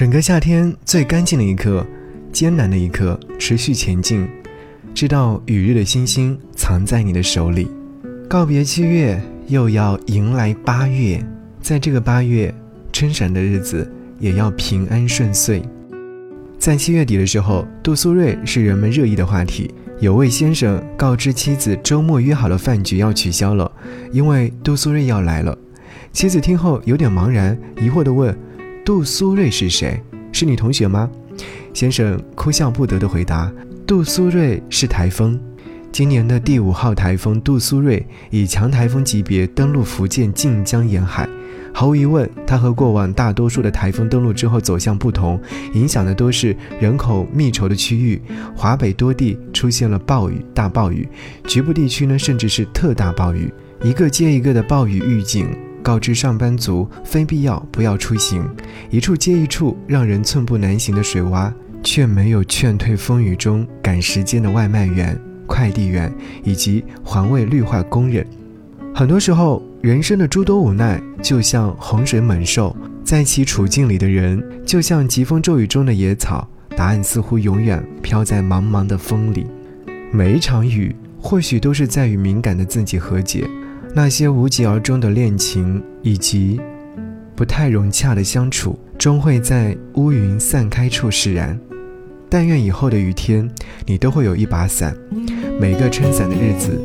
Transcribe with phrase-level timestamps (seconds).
[0.00, 1.86] 整个夏天最干净的一刻，
[2.32, 4.26] 艰难的一刻，持续前进，
[4.94, 7.70] 知道雨日的星星藏在你的手里。
[8.26, 11.22] 告别七月，又要迎来八月，
[11.60, 12.50] 在这个八月，
[12.90, 15.62] 春闪的日子也要平安顺遂。
[16.58, 19.70] 在七月底的时候，杜苏芮是人们热议的话题。
[19.98, 23.70] 有位先生告知妻子，周末约好了饭局要取消了，
[24.12, 25.58] 因为杜苏芮要来了。
[26.10, 28.34] 妻子听后有点茫然，疑惑地问
[28.84, 30.02] ：“杜苏芮是谁？
[30.32, 31.08] 是你同学吗？”
[31.72, 33.52] 先生哭笑不得地回答
[33.86, 35.38] ：“杜苏芮是台风，
[35.92, 41.28] 今年的第五号台风杜苏芮以强台风级别登陆福建晋江沿海。
[41.72, 45.40] 毫无疑问，它和过往大多数的台风登陆之后走向不同，
[45.74, 48.20] 影响的都是人口密稠的区域。
[48.56, 51.08] 华北多地出现了暴雨、大暴雨，
[51.46, 53.52] 局部地区呢甚至是特大暴雨，
[53.82, 55.48] 一个接一个的暴雨预警。”
[55.82, 58.48] 告知上班族非必要不要出行，
[58.90, 66.12] 一处接一处让人寸步难行的水洼，却没有劝退风雨中赶时间的外卖员、快递员
[66.44, 68.26] 以及环卫绿化工人。
[68.94, 79.46] 很多时候，人生的诸多无奈，就像洪水猛兽，在其处境里的人，就像疾风骤雨中的野草，答案似乎永远飘在茫茫的风里。
[80.12, 83.48] 每一场雨，或许都是在与敏感的自己和解。
[83.92, 86.60] 那些无疾而终的恋情，以及
[87.34, 91.58] 不太融洽的相处，终会在乌云散开处释然。
[92.28, 93.50] 但愿以后的雨天，
[93.84, 94.96] 你都会有一把伞，
[95.60, 96.80] 每个撑伞的日子，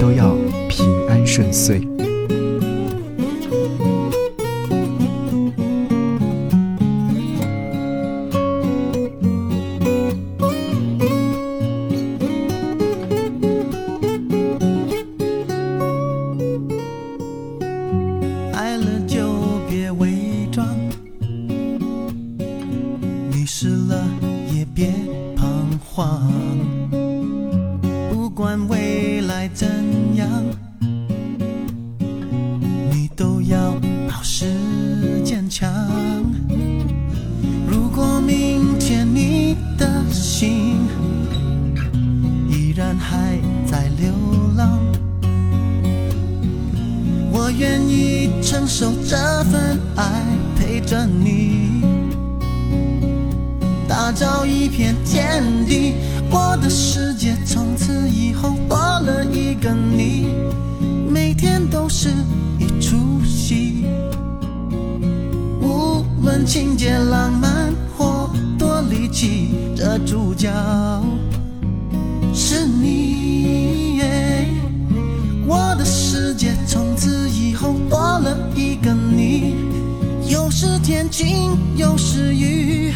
[0.00, 0.34] 都要
[0.68, 1.80] 平安顺遂。
[48.48, 49.14] 承受这
[49.44, 50.24] 份爱，
[50.56, 51.82] 陪着你，
[53.86, 55.92] 打造一片天地。
[56.30, 60.28] 我的世界从此以后多了一个你，
[61.10, 62.08] 每天都是
[62.58, 63.84] 一出戏。
[65.60, 70.50] 无论情节浪漫或多离奇，这主角
[72.32, 73.77] 是你。
[77.38, 79.54] 以后多了一个你，
[80.28, 82.92] 有时天晴，有时雨。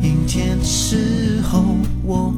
[0.00, 1.64] 阴天时候，
[2.04, 2.32] 我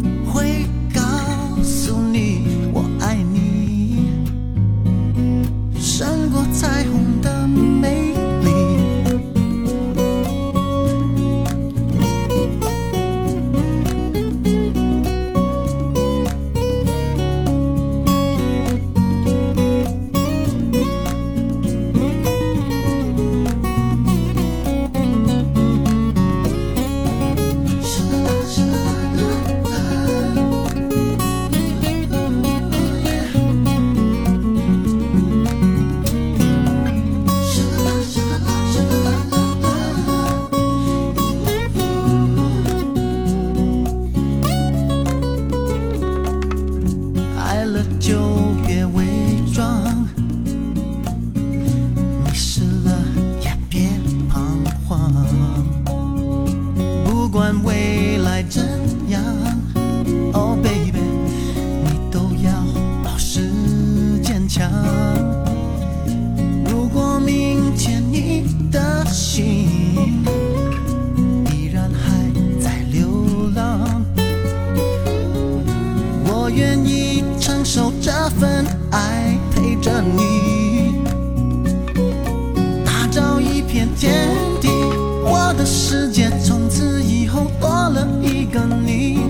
[86.13, 89.21] 界从此以后多了一个你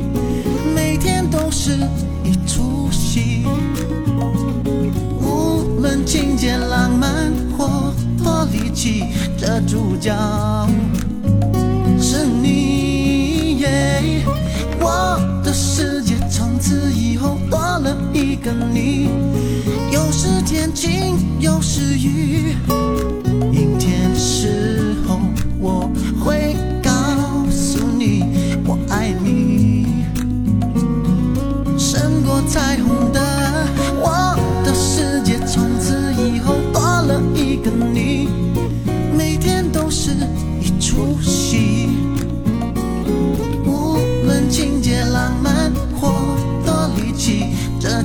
[0.75, 1.79] 每天都是
[2.25, 3.46] 一出戏
[5.20, 9.05] 无论情节浪漫或多离奇
[9.38, 10.12] 这主角
[12.00, 13.64] 是你
[14.81, 19.08] 我的世界从此以后多了一个你。
[19.93, 22.56] 有时天晴有时雨
[23.52, 23.91] 阴天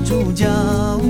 [0.03, 1.06] 主角。